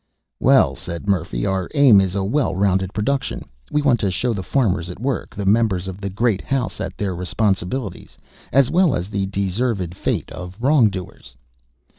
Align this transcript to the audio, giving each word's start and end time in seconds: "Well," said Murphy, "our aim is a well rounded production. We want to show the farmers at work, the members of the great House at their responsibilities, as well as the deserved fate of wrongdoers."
"Well," 0.39 0.73
said 0.73 1.07
Murphy, 1.07 1.45
"our 1.45 1.69
aim 1.75 2.01
is 2.01 2.15
a 2.15 2.23
well 2.23 2.55
rounded 2.55 2.91
production. 2.91 3.45
We 3.69 3.83
want 3.83 3.99
to 3.99 4.09
show 4.09 4.33
the 4.33 4.41
farmers 4.41 4.89
at 4.89 4.99
work, 4.99 5.35
the 5.35 5.45
members 5.45 5.87
of 5.87 6.01
the 6.01 6.09
great 6.09 6.41
House 6.41 6.81
at 6.81 6.97
their 6.97 7.13
responsibilities, 7.13 8.17
as 8.51 8.71
well 8.71 8.95
as 8.95 9.09
the 9.09 9.27
deserved 9.27 9.93
fate 9.95 10.31
of 10.31 10.57
wrongdoers." 10.59 11.35